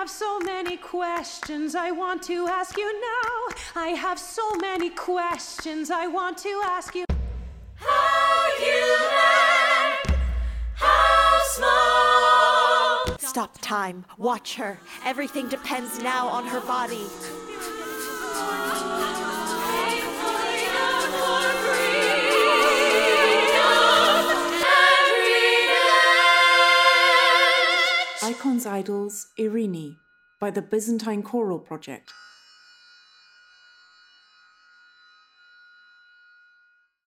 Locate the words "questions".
0.78-1.74, 4.88-5.90